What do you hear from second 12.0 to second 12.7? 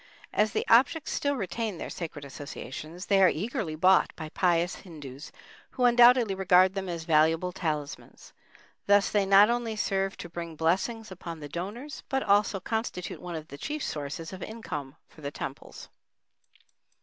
but also